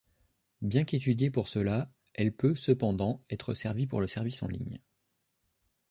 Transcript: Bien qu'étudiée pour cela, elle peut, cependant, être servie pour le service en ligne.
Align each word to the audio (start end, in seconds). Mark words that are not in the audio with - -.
Bien 0.63 0.83
qu'étudiée 0.83 1.29
pour 1.29 1.47
cela, 1.47 1.87
elle 2.15 2.31
peut, 2.35 2.55
cependant, 2.55 3.21
être 3.29 3.53
servie 3.53 3.85
pour 3.85 4.01
le 4.01 4.07
service 4.07 4.41
en 4.41 4.47
ligne. 4.47 4.81